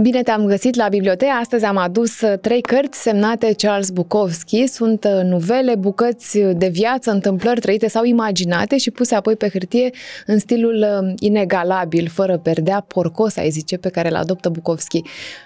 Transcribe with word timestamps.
Bine 0.00 0.22
te-am 0.22 0.46
găsit 0.46 0.74
la 0.74 0.88
bibliotecă. 0.88 1.32
Astăzi 1.40 1.64
am 1.64 1.76
adus 1.76 2.20
uh, 2.20 2.38
trei 2.40 2.60
cărți 2.60 3.02
semnate 3.02 3.54
Charles 3.56 3.90
Bukowski. 3.90 4.66
Sunt 4.66 5.04
uh, 5.04 5.22
nuvele, 5.24 5.74
bucăți 5.74 6.38
de 6.38 6.68
viață, 6.68 7.10
întâmplări 7.10 7.60
trăite 7.60 7.88
sau 7.88 8.04
imaginate 8.04 8.76
și 8.76 8.90
puse 8.90 9.14
apoi 9.14 9.36
pe 9.36 9.48
hârtie 9.48 9.90
în 10.26 10.38
stilul 10.38 10.86
uh, 11.02 11.12
inegalabil, 11.18 12.08
fără 12.08 12.38
perdea, 12.38 12.80
porcos, 12.80 13.36
ai 13.36 13.50
zice, 13.50 13.76
pe 13.76 13.88
care 13.88 14.08
îl 14.08 14.14
adoptă 14.14 14.48
Bukowski. 14.48 15.02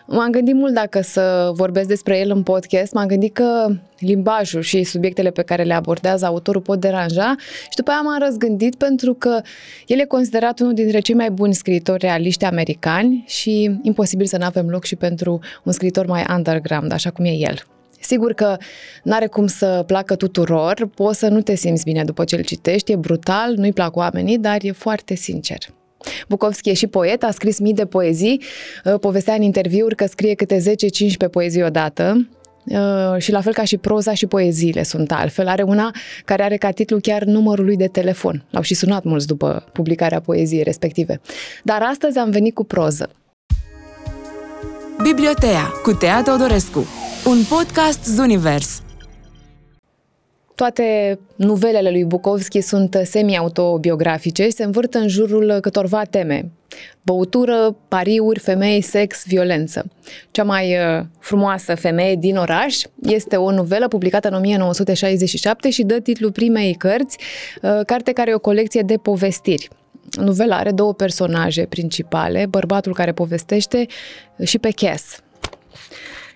M-am 0.06 0.30
gândit 0.30 0.54
mult 0.54 0.74
dacă 0.74 1.00
să 1.00 1.50
vorbesc 1.54 1.88
despre 1.88 2.18
el 2.18 2.30
în 2.30 2.42
podcast. 2.42 2.92
M-am 2.92 3.06
gândit 3.06 3.34
că 3.34 3.66
limbajul 3.98 4.60
și 4.60 4.82
subiectele 4.82 5.30
pe 5.30 5.42
care 5.42 5.62
le 5.62 5.74
abordează 5.74 6.26
autorul 6.26 6.60
pot 6.60 6.80
deranja 6.80 7.34
și 7.62 7.76
după 7.76 7.90
aia 7.90 8.00
m-am 8.00 8.22
răzgândit 8.26 8.74
pentru 8.74 9.14
că 9.14 9.40
el 9.86 9.98
e 9.98 10.04
considerat 10.04 10.60
unul 10.60 10.74
dintre 10.74 11.00
cei 11.00 11.14
mai 11.14 11.30
buni 11.30 11.54
scriitori 11.54 11.98
realiști 11.98 12.44
americani 12.44 13.24
și 13.26 13.78
imposibil 13.82 14.26
să 14.26 14.36
nu 14.42 14.48
avem 14.48 14.68
loc 14.68 14.84
și 14.84 14.96
pentru 14.96 15.40
un 15.64 15.72
scriitor 15.72 16.06
mai 16.06 16.24
underground, 16.36 16.92
așa 16.92 17.10
cum 17.10 17.24
e 17.24 17.30
el. 17.30 17.62
Sigur 18.00 18.32
că 18.32 18.56
n-are 19.02 19.26
cum 19.26 19.46
să 19.46 19.84
placă 19.86 20.16
tuturor, 20.16 20.88
poți 20.94 21.18
să 21.18 21.28
nu 21.28 21.40
te 21.40 21.54
simți 21.54 21.84
bine 21.84 22.04
după 22.04 22.24
ce 22.24 22.36
îl 22.36 22.42
citești, 22.42 22.92
e 22.92 22.96
brutal, 22.96 23.54
nu-i 23.56 23.72
plac 23.72 23.96
oamenii, 23.96 24.38
dar 24.38 24.56
e 24.60 24.72
foarte 24.72 25.14
sincer. 25.14 25.58
Bukovski 26.28 26.70
e 26.70 26.72
și 26.72 26.86
poet, 26.86 27.22
a 27.22 27.30
scris 27.30 27.58
mii 27.58 27.74
de 27.74 27.86
poezii, 27.86 28.42
povestea 29.00 29.34
în 29.34 29.42
interviuri 29.42 29.94
că 29.94 30.06
scrie 30.06 30.34
câte 30.34 30.58
10-15 31.26 31.30
poezii 31.30 31.62
odată, 31.62 32.26
Uh, 32.64 33.14
și 33.18 33.32
la 33.32 33.40
fel 33.40 33.52
ca 33.52 33.64
și 33.64 33.76
proza 33.76 34.14
și 34.14 34.26
poeziile 34.26 34.82
sunt 34.82 35.12
altfel. 35.12 35.48
Are 35.48 35.62
una 35.62 35.90
care 36.24 36.42
are 36.42 36.56
ca 36.56 36.70
titlu 36.70 36.98
chiar 37.00 37.22
numărul 37.22 37.64
lui 37.64 37.76
de 37.76 37.86
telefon. 37.86 38.44
L-au 38.50 38.62
și 38.62 38.74
sunat 38.74 39.04
mulți 39.04 39.26
după 39.26 39.64
publicarea 39.72 40.20
poeziei 40.20 40.62
respective. 40.62 41.20
Dar 41.62 41.82
astăzi 41.82 42.18
am 42.18 42.30
venit 42.30 42.54
cu 42.54 42.64
proză. 42.64 43.10
Bibliotea 45.02 45.72
cu 45.82 45.92
Tea 45.92 46.22
Teodorescu. 46.22 46.86
Un 47.26 47.38
podcast 47.48 48.04
Zunivers. 48.04 48.82
Toate 50.54 51.18
nuvelele 51.36 51.90
lui 51.90 52.04
Bukowski 52.04 52.60
sunt 52.60 52.98
semi-autobiografice 53.04 54.44
și 54.44 54.50
se 54.50 54.64
învârt 54.64 54.94
în 54.94 55.08
jurul 55.08 55.58
câtorva 55.60 56.02
teme. 56.02 56.50
Băutură, 57.02 57.76
pariuri, 57.88 58.38
femei, 58.38 58.80
sex, 58.80 59.26
violență. 59.26 59.84
Cea 60.30 60.44
mai 60.44 60.76
uh, 60.76 61.04
frumoasă 61.18 61.74
femeie 61.74 62.14
din 62.14 62.36
oraș 62.36 62.80
este 63.02 63.36
o 63.36 63.50
novelă 63.50 63.88
publicată 63.88 64.28
în 64.28 64.34
1967 64.34 65.70
și 65.70 65.82
dă 65.82 65.98
titlul 66.00 66.32
primei 66.32 66.74
cărți, 66.74 67.18
uh, 67.62 67.80
carte 67.86 68.12
care 68.12 68.30
e 68.30 68.34
o 68.34 68.38
colecție 68.38 68.82
de 68.82 68.96
povestiri. 68.96 69.68
Novela 70.10 70.56
are 70.56 70.70
două 70.70 70.94
personaje 70.94 71.66
principale, 71.66 72.46
bărbatul 72.46 72.94
care 72.94 73.12
povestește 73.12 73.86
și 74.44 74.58
pe 74.58 74.70
Cass. 74.70 75.18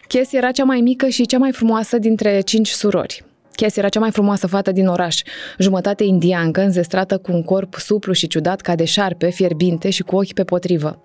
Cass 0.08 0.32
era 0.32 0.50
cea 0.50 0.64
mai 0.64 0.80
mică 0.80 1.08
și 1.08 1.26
cea 1.26 1.38
mai 1.38 1.52
frumoasă 1.52 1.98
dintre 1.98 2.40
cinci 2.40 2.68
surori. 2.68 3.24
Cass 3.52 3.76
era 3.76 3.88
cea 3.88 4.00
mai 4.00 4.10
frumoasă 4.10 4.46
fată 4.46 4.72
din 4.72 4.86
oraș, 4.86 5.22
jumătate 5.58 6.04
indiancă, 6.04 6.60
înzestrată 6.60 7.18
cu 7.18 7.32
un 7.32 7.42
corp 7.42 7.74
suplu 7.74 8.12
și 8.12 8.26
ciudat 8.26 8.60
ca 8.60 8.74
de 8.74 8.84
șarpe, 8.84 9.30
fierbinte 9.30 9.90
și 9.90 10.02
cu 10.02 10.16
ochi 10.16 10.32
pe 10.32 10.44
potrivă. 10.44 11.02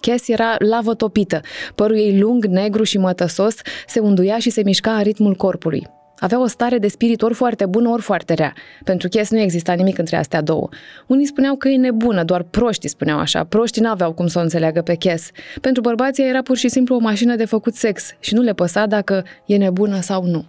Cass 0.00 0.28
era 0.28 0.56
lavă 0.58 0.94
topită, 0.94 1.40
părul 1.74 1.96
ei 1.96 2.18
lung, 2.18 2.44
negru 2.44 2.82
și 2.82 2.98
mătăsos, 2.98 3.54
se 3.86 4.00
unduia 4.00 4.38
și 4.38 4.50
se 4.50 4.62
mișca 4.62 4.90
în 4.90 5.02
ritmul 5.02 5.34
corpului. 5.34 5.86
Avea 6.20 6.40
o 6.40 6.46
stare 6.46 6.78
de 6.78 6.88
spirit 6.88 7.22
ori 7.22 7.34
foarte 7.34 7.66
bună, 7.66 7.88
ori 7.88 8.02
foarte 8.02 8.34
rea. 8.34 8.52
Pentru 8.84 9.08
Cass 9.08 9.30
nu 9.30 9.38
exista 9.38 9.72
nimic 9.72 9.98
între 9.98 10.16
astea 10.16 10.40
două. 10.40 10.68
Unii 11.06 11.26
spuneau 11.26 11.56
că 11.56 11.68
e 11.68 11.76
nebună, 11.76 12.24
doar 12.24 12.42
proștii 12.42 12.88
spuneau 12.88 13.18
așa. 13.18 13.44
Proștii 13.44 13.82
n-aveau 13.82 14.12
cum 14.12 14.26
să 14.26 14.38
o 14.38 14.42
înțeleagă 14.42 14.82
pe 14.82 14.94
Cass. 14.94 15.30
Pentru 15.60 15.82
bărbații 15.82 16.28
era 16.28 16.42
pur 16.42 16.56
și 16.56 16.68
simplu 16.68 16.94
o 16.94 16.98
mașină 16.98 17.36
de 17.36 17.44
făcut 17.44 17.74
sex 17.74 18.10
și 18.20 18.34
nu 18.34 18.40
le 18.40 18.52
păsa 18.52 18.86
dacă 18.86 19.24
e 19.46 19.56
nebună 19.56 20.00
sau 20.00 20.24
nu. 20.24 20.44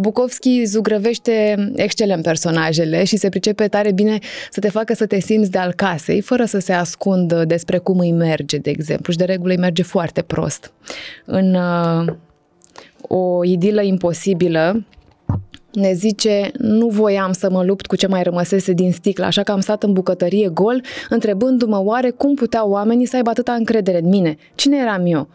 Bukovski 0.00 0.64
zugrăvește 0.64 1.54
excelent 1.74 2.22
personajele 2.22 3.04
și 3.04 3.16
se 3.16 3.28
pricepe 3.28 3.68
tare 3.68 3.92
bine 3.92 4.18
să 4.50 4.60
te 4.60 4.68
facă 4.68 4.94
să 4.94 5.06
te 5.06 5.20
simți 5.20 5.50
de 5.50 5.58
al 5.58 5.72
casei, 5.72 6.20
fără 6.20 6.44
să 6.44 6.58
se 6.58 6.72
ascundă 6.72 7.44
despre 7.44 7.78
cum 7.78 7.98
îi 7.98 8.12
merge, 8.12 8.56
de 8.58 8.70
exemplu. 8.70 9.12
Și 9.12 9.18
de 9.18 9.24
regulă 9.24 9.52
îi 9.52 9.58
merge 9.58 9.82
foarte 9.82 10.22
prost. 10.22 10.72
În 11.24 11.54
uh, 11.54 12.14
o 13.00 13.44
idilă 13.44 13.82
imposibilă, 13.82 14.84
ne 15.72 15.92
zice, 15.92 16.50
nu 16.58 16.88
voiam 16.88 17.32
să 17.32 17.50
mă 17.50 17.62
lupt 17.62 17.86
cu 17.86 17.96
ce 17.96 18.06
mai 18.06 18.22
rămăsese 18.22 18.72
din 18.72 18.92
sticlă, 18.92 19.24
așa 19.24 19.42
că 19.42 19.52
am 19.52 19.60
stat 19.60 19.82
în 19.82 19.92
bucătărie 19.92 20.48
gol, 20.48 20.82
întrebându-mă 21.08 21.82
oare 21.84 22.10
cum 22.10 22.34
puteau 22.34 22.70
oamenii 22.70 23.06
să 23.06 23.16
aibă 23.16 23.30
atâta 23.30 23.52
încredere 23.52 23.98
în 23.98 24.08
mine. 24.08 24.36
Cine 24.54 24.76
eram 24.76 25.06
eu? 25.06 25.28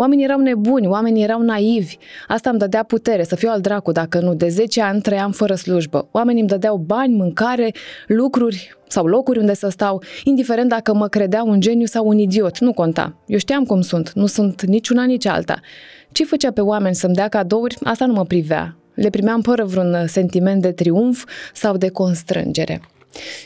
Oamenii 0.00 0.24
erau 0.24 0.40
nebuni, 0.40 0.86
oamenii 0.86 1.22
erau 1.22 1.42
naivi. 1.42 1.96
Asta 2.28 2.50
îmi 2.50 2.58
dădea 2.58 2.82
putere, 2.82 3.22
să 3.22 3.36
fiu 3.36 3.48
al 3.50 3.60
dracu, 3.60 3.92
dacă 3.92 4.20
nu. 4.20 4.34
De 4.34 4.48
10 4.48 4.82
ani 4.82 5.00
trăiam 5.00 5.32
fără 5.32 5.54
slujbă. 5.54 6.08
Oamenii 6.10 6.40
îmi 6.40 6.50
dădeau 6.50 6.76
bani, 6.76 7.14
mâncare, 7.14 7.72
lucruri 8.06 8.76
sau 8.88 9.06
locuri 9.06 9.38
unde 9.38 9.54
să 9.54 9.68
stau, 9.68 10.02
indiferent 10.24 10.68
dacă 10.68 10.94
mă 10.94 11.08
credeau 11.08 11.48
un 11.48 11.60
geniu 11.60 11.86
sau 11.86 12.06
un 12.06 12.18
idiot. 12.18 12.58
Nu 12.58 12.72
conta. 12.72 13.16
Eu 13.26 13.38
știam 13.38 13.64
cum 13.64 13.80
sunt. 13.80 14.12
Nu 14.12 14.26
sunt 14.26 14.62
nici 14.62 14.88
una, 14.88 15.04
nici 15.04 15.26
alta. 15.26 15.60
Ce 16.12 16.24
făcea 16.24 16.50
pe 16.50 16.60
oameni 16.60 16.94
să-mi 16.94 17.14
dea 17.14 17.28
cadouri, 17.28 17.76
asta 17.82 18.06
nu 18.06 18.12
mă 18.12 18.24
privea. 18.24 18.76
Le 18.94 19.10
primeam 19.10 19.40
fără 19.40 19.64
vreun 19.64 20.06
sentiment 20.06 20.62
de 20.62 20.72
triumf 20.72 21.24
sau 21.52 21.76
de 21.76 21.88
constrângere. 21.88 22.80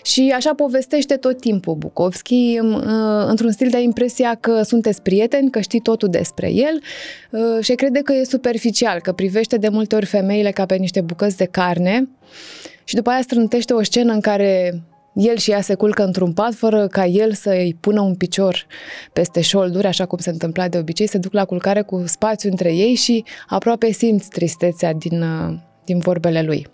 Și 0.02 0.32
așa 0.36 0.54
povestește 0.54 1.16
tot 1.16 1.40
timpul 1.40 1.74
Bukovski, 1.74 2.58
uh, 2.62 3.26
într-un 3.26 3.52
stil 3.52 3.68
de 3.70 3.80
impresia 3.80 4.34
că 4.40 4.62
sunteți 4.62 5.02
prieteni, 5.02 5.50
că 5.50 5.60
știi 5.60 5.80
totul 5.80 6.08
despre 6.08 6.52
el 6.52 6.80
uh, 7.30 7.64
și 7.64 7.74
crede 7.74 8.00
că 8.00 8.12
e 8.12 8.24
superficial, 8.24 9.00
că 9.00 9.12
privește 9.12 9.56
de 9.56 9.68
multe 9.68 9.94
ori 9.94 10.06
femeile 10.06 10.50
ca 10.50 10.66
pe 10.66 10.74
niște 10.74 11.00
bucăți 11.00 11.36
de 11.36 11.44
carne 11.44 12.08
și 12.84 12.94
după 12.94 13.10
aia 13.10 13.20
strântește 13.22 13.72
o 13.72 13.82
scenă 13.82 14.12
în 14.12 14.20
care 14.20 14.82
el 15.14 15.36
și 15.36 15.50
ea 15.50 15.60
se 15.60 15.74
culcă 15.74 16.04
într-un 16.04 16.32
pat 16.32 16.54
fără 16.54 16.86
ca 16.86 17.06
el 17.06 17.32
să-i 17.32 17.76
pună 17.80 18.00
un 18.00 18.14
picior 18.14 18.66
peste 19.12 19.40
șolduri, 19.40 19.86
așa 19.86 20.06
cum 20.06 20.18
se 20.18 20.30
întâmpla 20.30 20.68
de 20.68 20.78
obicei, 20.78 21.06
se 21.06 21.18
duc 21.18 21.32
la 21.32 21.44
culcare 21.44 21.82
cu 21.82 22.02
spațiu 22.06 22.50
între 22.50 22.74
ei 22.74 22.94
și 22.94 23.24
aproape 23.46 23.90
simți 23.90 24.28
tristețea 24.28 24.92
din, 24.92 25.22
uh, 25.22 25.54
din 25.84 25.98
vorbele 25.98 26.42
lui. 26.42 26.66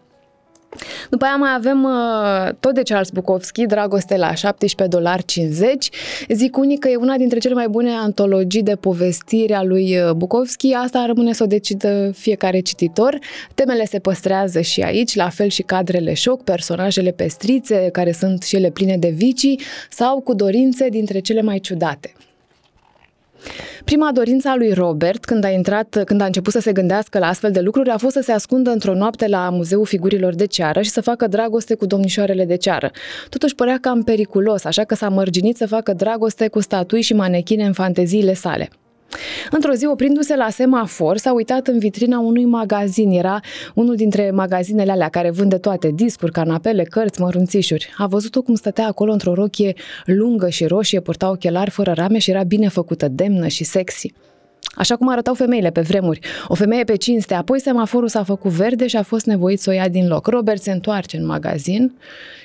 După 1.10 1.24
aia 1.24 1.36
mai 1.36 1.50
avem 1.56 1.84
uh, 1.84 2.52
tot 2.60 2.74
de 2.74 2.82
Charles 2.82 3.10
Bukowski, 3.10 3.66
Dragoste 3.66 4.16
la 4.16 4.34
17 4.34 4.96
dolari 4.96 5.24
50. 5.24 5.90
Zic 6.28 6.56
unii 6.56 6.78
că 6.78 6.88
e 6.88 6.96
una 6.96 7.16
dintre 7.16 7.38
cele 7.38 7.54
mai 7.54 7.68
bune 7.68 7.90
antologii 7.90 8.62
de 8.62 8.76
povestiri 8.76 9.52
a 9.52 9.62
lui 9.62 9.98
uh, 9.98 10.10
Bukowski. 10.10 10.72
Asta 10.72 11.06
rămâne 11.06 11.32
să 11.32 11.42
o 11.42 11.46
decidă 11.46 12.10
fiecare 12.14 12.60
cititor. 12.60 13.18
Temele 13.54 13.84
se 13.84 13.98
păstrează 13.98 14.60
și 14.60 14.80
aici, 14.80 15.14
la 15.14 15.28
fel 15.28 15.48
și 15.48 15.62
cadrele 15.62 16.14
șoc, 16.14 16.44
personajele 16.44 17.10
pestrițe, 17.10 17.88
care 17.92 18.12
sunt 18.12 18.42
și 18.42 18.56
ele 18.56 18.70
pline 18.70 18.96
de 18.96 19.08
vicii, 19.08 19.60
sau 19.90 20.20
cu 20.20 20.34
dorințe 20.34 20.88
dintre 20.88 21.18
cele 21.18 21.42
mai 21.42 21.58
ciudate. 21.58 22.12
Prima 23.84 24.12
dorință 24.12 24.48
a 24.48 24.56
lui 24.56 24.72
Robert, 24.72 25.24
când 25.24 25.44
a 25.44 25.48
intrat, 25.48 26.02
când 26.04 26.20
a 26.20 26.24
început 26.24 26.52
să 26.52 26.60
se 26.60 26.72
gândească 26.72 27.18
la 27.18 27.26
astfel 27.26 27.50
de 27.50 27.60
lucruri, 27.60 27.90
a 27.90 27.96
fost 27.96 28.14
să 28.14 28.20
se 28.20 28.32
ascundă 28.32 28.70
într-o 28.70 28.94
noapte 28.94 29.26
la 29.28 29.50
Muzeul 29.50 29.86
Figurilor 29.86 30.34
de 30.34 30.46
Ceară 30.46 30.82
și 30.82 30.90
să 30.90 31.00
facă 31.00 31.26
dragoste 31.26 31.74
cu 31.74 31.86
domnișoarele 31.86 32.44
de 32.44 32.56
ceară. 32.56 32.90
Totuși 33.28 33.54
părea 33.54 33.78
cam 33.80 34.02
periculos, 34.02 34.64
așa 34.64 34.84
că 34.84 34.94
s-a 34.94 35.08
mărginit 35.08 35.56
să 35.56 35.66
facă 35.66 35.92
dragoste 35.92 36.48
cu 36.48 36.60
statui 36.60 37.02
și 37.02 37.14
manechine 37.14 37.64
în 37.64 37.72
fanteziile 37.72 38.34
sale. 38.34 38.68
Într-o 39.50 39.72
zi, 39.72 39.86
oprindu-se 39.86 40.36
la 40.36 40.48
semafor, 40.50 41.16
s-a 41.16 41.32
uitat 41.32 41.66
în 41.66 41.78
vitrina 41.78 42.18
unui 42.18 42.44
magazin. 42.44 43.10
Era 43.10 43.40
unul 43.74 43.96
dintre 43.96 44.30
magazinele 44.30 44.90
alea 44.90 45.08
care 45.08 45.30
vând 45.30 45.50
de 45.50 45.58
toate, 45.58 45.90
discuri, 45.94 46.32
canapele, 46.32 46.82
cărți, 46.82 47.20
mărunțișuri. 47.20 47.92
A 47.96 48.06
văzut-o 48.06 48.42
cum 48.42 48.54
stătea 48.54 48.86
acolo 48.86 49.12
într-o 49.12 49.34
rochie 49.34 49.74
lungă 50.04 50.48
și 50.48 50.66
roșie, 50.66 51.00
purta 51.00 51.30
ochelari 51.30 51.70
fără 51.70 51.92
rame 51.92 52.18
și 52.18 52.30
era 52.30 52.42
bine 52.42 52.68
făcută, 52.68 53.08
demnă 53.08 53.46
și 53.46 53.64
sexy. 53.64 54.12
Așa 54.74 54.96
cum 54.96 55.08
arătau 55.08 55.34
femeile 55.34 55.70
pe 55.70 55.80
vremuri. 55.80 56.20
O 56.48 56.54
femeie 56.54 56.84
pe 56.84 56.96
cinste, 56.96 57.34
apoi 57.34 57.60
semaforul 57.60 58.08
s-a 58.08 58.22
făcut 58.24 58.50
verde 58.50 58.86
și 58.86 58.96
a 58.96 59.02
fost 59.02 59.26
nevoit 59.26 59.60
să 59.60 59.70
o 59.70 59.72
ia 59.72 59.88
din 59.88 60.08
loc. 60.08 60.26
Robert 60.26 60.62
se 60.62 60.70
întoarce 60.70 61.16
în 61.16 61.26
magazin 61.26 61.94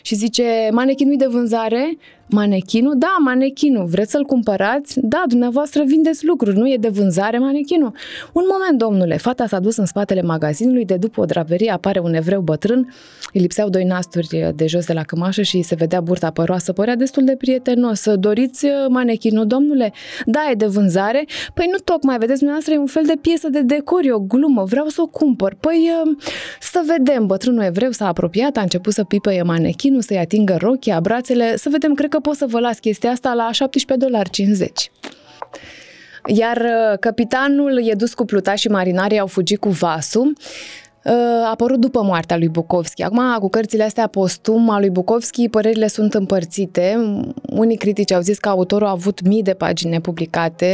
și 0.02 0.16
zice, 0.16 0.44
manechinul 0.72 1.18
de 1.18 1.26
vânzare? 1.26 1.98
Manechinul? 2.30 2.98
Da, 2.98 3.16
manechinul. 3.20 3.86
Vreți 3.86 4.12
să-l 4.12 4.24
cumpărați? 4.24 5.00
Da, 5.02 5.24
dumneavoastră 5.28 5.84
vindeți 5.84 6.26
lucruri, 6.26 6.58
nu 6.58 6.70
e 6.70 6.78
de 6.78 6.88
vânzare 6.88 7.38
manechinul. 7.38 7.92
Un 8.34 8.44
moment, 8.52 8.78
domnule. 8.78 9.18
Fata 9.18 9.48
s-a 9.48 9.60
dus 9.60 9.78
în 9.78 9.86
spatele 9.86 10.22
magazinului, 10.22 10.86
de 10.86 10.96
după 10.96 11.22
o 11.22 11.26
draperie 11.26 11.72
apare 11.72 12.00
un 12.00 12.14
evreu 12.14 12.42
bătrân, 12.42 12.94
îi 13.34 13.42
lipseau 13.42 13.70
doi 13.70 13.84
nasturi 13.84 14.54
de 14.56 14.66
jos 14.68 14.86
de 14.86 14.94
la 14.94 15.04
cămașă 15.04 15.42
și 15.42 15.62
se 15.62 15.76
vedea 15.76 16.02
burta 16.02 16.32
păroasă, 16.32 16.74
părea 16.74 16.96
destul 16.96 17.24
de 17.24 17.36
prietenos. 17.36 18.14
Doriți 18.16 18.66
uh, 18.66 18.72
manechinul, 18.90 19.48
domnule? 19.48 19.94
Da, 20.26 20.40
e 20.52 20.54
de 20.54 20.66
vânzare? 20.66 21.26
Păi 21.54 21.68
nu 21.72 21.78
tocmai, 21.78 22.18
vedeți, 22.18 22.38
dumneavoastră 22.38 22.74
e 22.74 22.78
un 22.78 22.86
fel 22.86 23.04
de 23.06 23.18
piesă 23.22 23.50
de 23.50 23.62
decor, 23.62 24.04
e 24.04 24.12
o 24.12 24.20
glumă, 24.20 24.64
vreau 24.64 24.88
să 24.88 25.02
o 25.02 25.08
cumpăr. 25.08 25.56
Păi 25.60 25.90
uh, 26.06 26.18
să 26.60 26.82
vedem, 26.86 27.26
bătrânul 27.26 27.64
evreu 27.64 27.92
s-a 27.92 28.08
apropiat, 28.08 28.58
a 28.58 28.62
început 28.62 28.94
să 28.94 29.04
pipăie 29.04 29.42
manechinul, 29.42 30.02
să-i 30.02 30.18
atingă 30.18 30.58
rochia, 30.60 31.00
brațele, 31.00 31.58
să 31.58 31.70
vedem, 31.70 31.94
cred 31.94 32.10
că 32.16 32.22
pot 32.22 32.36
să 32.36 32.46
vă 32.46 32.60
las 32.60 32.80
chestia 32.80 33.12
asta 33.12 33.34
la 33.34 33.52
17 33.52 34.08
dolari 34.08 34.30
50. 34.30 34.92
Iar 36.26 36.58
uh, 36.58 36.98
capitanul 37.00 37.88
e 37.88 37.94
dus 37.94 38.14
cu 38.14 38.26
pluta 38.26 38.56
și 38.56 38.68
marinarii 38.68 39.20
au 39.20 39.28
fugit 39.28 39.60
cu 39.60 39.70
vasul 39.70 40.38
a 41.06 41.50
apărut 41.50 41.80
după 41.80 42.04
moartea 42.04 42.38
lui 42.38 42.50
Bukovski. 42.50 43.02
Acum, 43.04 43.38
cu 43.40 43.50
cărțile 43.50 43.84
astea 43.84 44.08
postum 44.08 44.70
a 44.70 44.80
lui 44.80 44.90
Bukovski, 44.90 45.50
părerile 45.50 45.88
sunt 45.88 46.14
împărțite. 46.14 46.98
Unii 47.50 47.78
critici 47.78 48.12
au 48.12 48.22
zis 48.22 48.38
că 48.38 48.50
autorul 48.50 48.88
a 48.88 48.92
avut 48.92 49.22
mii 49.28 49.44
de 49.44 49.54
pagini 49.54 50.02
publicate, 50.02 50.66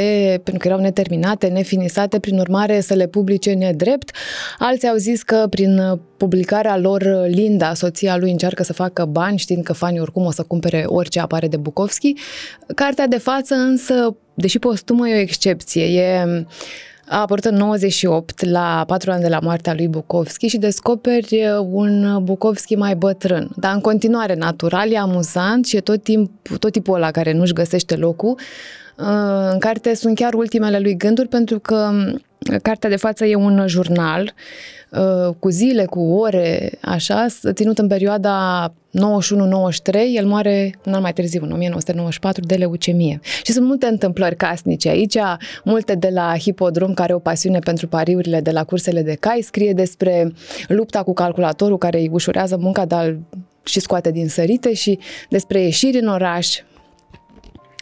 pentru 0.44 0.57
că 0.62 0.68
erau 0.68 0.80
neterminate, 0.80 1.48
nefinisate, 1.48 2.19
prin 2.19 2.39
urmare 2.39 2.80
să 2.80 2.94
le 2.94 3.07
publice 3.07 3.54
nedrept. 3.54 4.16
Alții 4.60 4.88
au 4.88 4.95
zis 4.95 5.24
că 5.24 5.45
prin 5.50 6.00
publicarea 6.18 6.78
lor, 6.78 7.25
Linda, 7.28 7.74
soția 7.74 8.18
lui, 8.18 8.31
încearcă 8.31 8.63
să 8.63 8.74
facă 8.74 9.06
bani, 9.06 9.38
știind 9.38 9.63
că 9.63 9.74
fanii 9.74 10.00
oricum 10.00 10.25
o 10.25 10.31
să 10.31 10.44
cumpere 10.44 10.83
orice 10.86 11.19
apare 11.19 11.48
de 11.48 11.57
Bukovski. 11.57 12.13
Cartea 12.75 13.07
de 13.07 13.18
față, 13.18 13.56
însă, 13.56 14.16
deși 14.33 14.60
postumă 14.60 15.07
e 15.07 15.16
o 15.16 15.19
excepție, 15.19 15.83
e 15.83 16.45
a 17.11 17.19
apărut 17.19 17.45
în 17.45 17.55
98, 17.55 18.45
la 18.45 18.83
patru 18.87 19.11
ani 19.11 19.21
de 19.21 19.27
la 19.27 19.39
moartea 19.39 19.73
lui 19.73 19.87
Bukovski 19.87 20.47
și 20.47 20.57
descoperi 20.57 21.43
un 21.71 22.23
Bukovski 22.23 22.75
mai 22.75 22.95
bătrân. 22.95 23.49
Dar 23.55 23.73
în 23.73 23.81
continuare 23.81 24.35
natural, 24.35 24.91
e 24.91 24.97
amuzant 24.97 25.65
și 25.65 25.75
e 25.75 25.79
tot, 25.79 26.03
timp, 26.03 26.31
tot 26.59 26.71
tipul 26.71 26.95
ăla 26.95 27.11
care 27.11 27.33
nu-și 27.33 27.53
găsește 27.53 27.95
locul. 27.95 28.39
În 29.51 29.59
carte 29.59 29.95
sunt 29.95 30.15
chiar 30.15 30.33
ultimele 30.33 30.79
lui 30.79 30.97
gânduri 30.97 31.27
pentru 31.27 31.59
că 31.59 31.89
cartea 32.61 32.89
de 32.89 32.95
față 32.95 33.25
e 33.25 33.35
un 33.35 33.67
jurnal 33.67 34.33
Uh, 34.91 35.35
cu 35.39 35.49
zile, 35.49 35.85
cu 35.85 35.99
ore, 35.99 36.71
așa, 36.81 37.25
ținut 37.51 37.77
în 37.77 37.88
perioada 37.88 38.67
91-93, 38.67 38.71
el 40.13 40.25
moare 40.25 40.79
un 40.85 40.93
an 40.93 41.01
mai 41.01 41.13
târziu, 41.13 41.43
în 41.43 41.51
1994, 41.51 42.45
de 42.45 42.55
leucemie. 42.55 43.19
Și 43.43 43.51
sunt 43.51 43.65
multe 43.65 43.85
întâmplări 43.85 44.35
casnice 44.35 44.89
aici, 44.89 45.17
multe 45.63 45.95
de 45.95 46.09
la 46.13 46.33
Hipodrom, 46.38 46.93
care 46.93 47.03
are 47.03 47.13
o 47.13 47.19
pasiune 47.19 47.59
pentru 47.59 47.88
pariurile 47.88 48.41
de 48.41 48.51
la 48.51 48.63
cursele 48.63 49.01
de 49.01 49.17
cai, 49.19 49.41
scrie 49.41 49.73
despre 49.73 50.33
lupta 50.67 51.03
cu 51.03 51.13
calculatorul 51.13 51.77
care 51.77 51.99
îi 51.99 52.09
ușurează 52.11 52.57
munca, 52.57 52.85
dar 52.85 53.17
și 53.63 53.79
scoate 53.79 54.11
din 54.11 54.29
sărite 54.29 54.73
și 54.73 54.99
despre 55.29 55.61
ieșiri 55.61 55.99
în 55.99 56.07
oraș, 56.07 56.59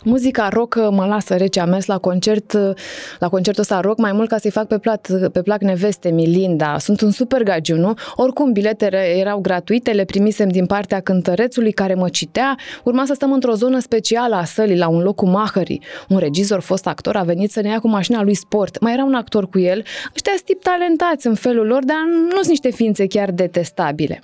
Muzica 0.04 0.48
rock 0.48 0.76
uh, 0.76 0.88
mă 0.92 1.06
lasă 1.06 1.36
rece. 1.36 1.60
Am 1.60 1.70
mers 1.70 1.86
la 1.86 1.98
concert, 1.98 2.54
uh, 2.54 2.72
la 3.20 3.30
concertul 3.30 3.62
ăsta 3.62 3.80
rock 3.80 3.98
mai 3.98 4.12
mult 4.12 4.30
ca 4.30 4.38
să-i 4.38 4.52
fac 4.52 4.68
pe, 4.68 4.78
plat, 4.78 5.08
uh, 5.12 5.32
pe 5.32 5.42
plac 5.42 5.62
neveste, 5.62 6.10
Milinda. 6.10 6.78
Sunt 6.78 7.02
un 7.02 7.12
super 7.12 7.44
gagiu, 7.44 7.76
nu? 7.76 7.94
Oricum, 8.16 8.52
biletele 8.52 8.98
erau 8.98 9.40
gratuite, 9.40 9.92
le 9.92 10.06
primisem 10.06 10.50
din 10.50 10.66
partea 10.66 11.00
cântărețului 11.00 11.72
care 11.72 11.94
mă 11.94 12.10
citea. 12.10 12.56
Urma 12.84 13.06
să 13.06 13.14
stăm 13.14 13.32
într-o 13.32 13.54
zonă 13.54 13.80
specială 13.80 14.36
a 14.36 14.44
sălii, 14.44 14.78
la 14.78 14.88
un 14.88 15.02
loc 15.02 15.16
cu 15.16 15.26
mahării. 15.26 15.82
Un 16.10 16.18
regizor, 16.18 16.60
fost 16.60 16.88
actor, 16.88 17.16
a 17.16 17.24
venit 17.24 17.52
să 17.52 17.62
ne 17.62 17.70
ia 17.70 17.80
cu 17.80 17.88
mașina 17.88 18.24
lui 18.24 18.36
sport. 18.36 18.80
Mai 18.80 18.94
era 18.94 19.04
un 19.04 19.14
actor 19.14 19.50
cu 19.50 19.60
el. 19.60 19.84
Ăștia 20.16 20.34
tip 20.46 20.62
talentați 20.62 21.28
în 21.28 21.36
felul 21.36 21.66
lor, 21.68 21.84
dar 21.84 21.98
nu 22.24 22.36
sunt 22.36 22.48
niște 22.48 22.72
ființe 22.72 23.08
chiar 23.08 23.32
detestabile. 23.32 24.22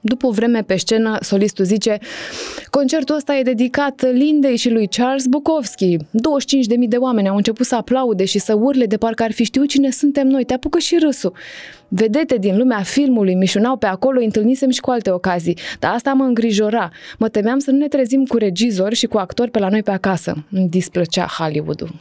După 0.00 0.26
o 0.26 0.30
vreme 0.30 0.62
pe 0.62 0.76
scenă, 0.76 1.18
solistul 1.20 1.64
zice 1.64 1.98
Concertul 2.70 3.14
ăsta 3.14 3.34
e 3.34 3.42
dedicat 3.42 4.12
Lindei 4.12 4.56
și 4.56 4.70
lui 4.70 4.88
Charles 4.88 5.26
Bukowski. 5.26 5.96
25.000 5.96 6.02
de 6.88 6.96
oameni 6.96 7.28
au 7.28 7.36
început 7.36 7.66
să 7.66 7.74
aplaude 7.74 8.24
și 8.24 8.38
să 8.38 8.54
urle 8.54 8.86
de 8.86 8.96
parcă 8.96 9.22
ar 9.22 9.32
fi 9.32 9.44
știut 9.44 9.68
cine 9.68 9.90
suntem 9.90 10.26
noi. 10.26 10.44
Te 10.44 10.54
apucă 10.54 10.78
și 10.78 10.98
râsul. 11.00 11.32
Vedete 11.88 12.36
din 12.36 12.56
lumea 12.56 12.82
filmului 12.82 13.34
mișunau 13.34 13.76
pe 13.76 13.86
acolo, 13.86 14.20
întâlnisem 14.20 14.70
și 14.70 14.80
cu 14.80 14.90
alte 14.90 15.10
ocazii. 15.10 15.58
Dar 15.78 15.94
asta 15.94 16.12
mă 16.12 16.24
îngrijora. 16.24 16.90
Mă 17.18 17.28
temeam 17.28 17.58
să 17.58 17.70
nu 17.70 17.78
ne 17.78 17.88
trezim 17.88 18.24
cu 18.24 18.36
regizori 18.36 18.94
și 18.94 19.06
cu 19.06 19.18
actori 19.18 19.50
pe 19.50 19.58
la 19.58 19.68
noi 19.68 19.82
pe 19.82 19.90
acasă. 19.90 20.44
Îmi 20.50 20.68
displăcea 20.68 21.26
Hollywood-ul. 21.38 21.94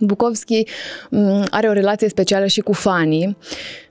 Bukowski 0.00 0.62
mm, 1.10 1.46
are 1.50 1.68
o 1.68 1.72
relație 1.72 2.08
specială 2.08 2.46
și 2.46 2.60
cu 2.60 2.72
fanii 2.72 3.36
Uh, 3.36 3.87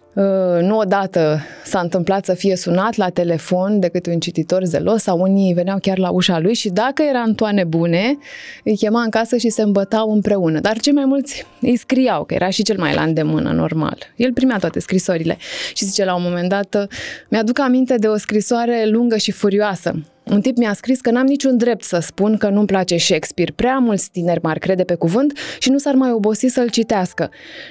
nu 0.61 0.77
odată 0.77 1.39
s-a 1.63 1.79
întâmplat 1.79 2.25
să 2.25 2.33
fie 2.33 2.55
sunat 2.55 2.95
la 2.95 3.09
telefon 3.09 3.79
de 3.79 3.87
câte 3.87 4.09
un 4.09 4.19
cititor 4.19 4.63
zelos 4.63 5.01
sau 5.01 5.21
unii 5.21 5.53
veneau 5.53 5.77
chiar 5.81 5.97
la 5.97 6.09
ușa 6.09 6.39
lui 6.39 6.53
și 6.53 6.69
dacă 6.69 7.03
era 7.09 7.21
Antoane 7.21 7.63
Bune, 7.63 8.17
îi 8.63 8.77
chema 8.77 9.01
în 9.01 9.09
casă 9.09 9.37
și 9.37 9.49
se 9.49 9.61
îmbătau 9.61 10.11
împreună. 10.11 10.59
Dar 10.59 10.77
cei 10.79 10.93
mai 10.93 11.05
mulți 11.05 11.45
îi 11.61 11.75
scriau, 11.75 12.23
că 12.23 12.33
era 12.33 12.49
și 12.49 12.63
cel 12.63 12.77
mai 12.77 12.93
la 12.93 13.01
îndemână, 13.01 13.51
normal. 13.51 13.97
El 14.15 14.33
primea 14.33 14.57
toate 14.57 14.79
scrisorile 14.79 15.37
și 15.73 15.85
zice 15.85 16.05
la 16.05 16.15
un 16.15 16.21
moment 16.23 16.49
dat, 16.49 16.87
mi-aduc 17.29 17.59
aminte 17.59 17.95
de 17.95 18.07
o 18.07 18.17
scrisoare 18.17 18.85
lungă 18.85 19.17
și 19.17 19.31
furioasă 19.31 20.01
un 20.29 20.41
tip 20.41 20.57
mi-a 20.57 20.73
scris 20.73 21.01
că 21.01 21.11
n-am 21.11 21.25
niciun 21.25 21.57
drept 21.57 21.83
să 21.83 21.99
spun 21.99 22.37
că 22.37 22.49
nu-mi 22.49 22.65
place 22.65 22.97
Shakespeare. 22.97 23.51
Prea 23.55 23.77
mulți 23.77 24.11
tineri 24.11 24.39
m-ar 24.43 24.57
crede 24.57 24.83
pe 24.83 24.95
cuvânt 24.95 25.37
și 25.59 25.69
nu 25.69 25.77
s-ar 25.77 25.93
mai 25.93 26.11
obosi 26.11 26.47
să-l 26.47 26.69
citească. 26.69 27.29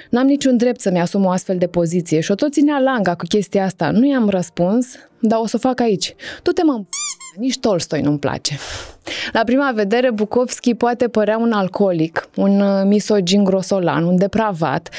N-am 0.09 0.25
niciun 0.25 0.57
drept 0.57 0.79
să-mi 0.79 0.99
asum 0.99 1.25
o 1.25 1.29
astfel 1.29 1.57
de 1.57 1.67
poziție 1.67 2.19
și 2.19 2.31
o 2.31 2.35
tot 2.35 2.51
ținea 2.51 2.79
langa 2.79 3.15
cu 3.15 3.25
chestia 3.27 3.63
asta. 3.63 3.91
Nu 3.91 4.07
i-am 4.07 4.29
răspuns, 4.29 4.87
dar 5.19 5.39
o 5.39 5.47
să 5.47 5.55
o 5.55 5.67
fac 5.67 5.79
aici. 5.79 6.15
Tu 6.43 6.51
te 6.51 6.63
mă 6.63 6.83
nici 7.35 7.59
Tolstoi 7.59 8.01
nu-mi 8.01 8.19
place. 8.19 8.57
La 9.31 9.41
prima 9.45 9.71
vedere, 9.71 10.11
Bukowski 10.11 10.73
poate 10.73 11.07
părea 11.07 11.37
un 11.37 11.51
alcoolic, 11.51 12.29
un 12.35 12.59
uh, 12.59 12.83
misogin 12.85 13.43
grosolan, 13.43 14.03
un 14.03 14.17
depravat. 14.17 14.89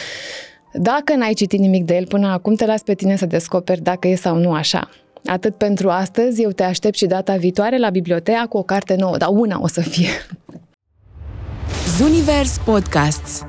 Dacă 0.72 1.14
n-ai 1.14 1.32
citit 1.32 1.60
nimic 1.60 1.84
de 1.84 1.96
el 1.96 2.06
până 2.06 2.26
acum, 2.26 2.54
te 2.54 2.66
las 2.66 2.82
pe 2.82 2.94
tine 2.94 3.16
să 3.16 3.26
descoperi 3.26 3.82
dacă 3.82 4.08
e 4.08 4.14
sau 4.14 4.36
nu 4.36 4.52
așa. 4.52 4.88
Atât 5.24 5.54
pentru 5.54 5.88
astăzi, 5.88 6.42
eu 6.42 6.50
te 6.50 6.62
aștept 6.62 6.96
și 6.96 7.06
data 7.06 7.36
viitoare 7.36 7.78
la 7.78 7.90
biblioteca 7.90 8.46
cu 8.48 8.56
o 8.56 8.62
carte 8.62 8.94
nouă, 8.94 9.16
dar 9.16 9.28
una 9.32 9.58
o 9.60 9.66
să 9.66 9.80
fie. 9.80 10.10
Zunivers 11.96 12.58
Podcasts 12.64 13.44